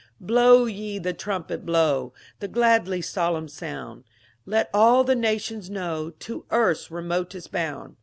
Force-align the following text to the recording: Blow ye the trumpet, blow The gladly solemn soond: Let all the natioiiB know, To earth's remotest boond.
Blow 0.19 0.65
ye 0.65 0.97
the 0.97 1.13
trumpet, 1.13 1.63
blow 1.63 2.11
The 2.39 2.47
gladly 2.47 3.03
solemn 3.03 3.45
soond: 3.45 4.03
Let 4.47 4.71
all 4.73 5.03
the 5.03 5.13
natioiiB 5.13 5.69
know, 5.69 6.09
To 6.09 6.43
earth's 6.49 6.89
remotest 6.89 7.51
boond. 7.51 7.97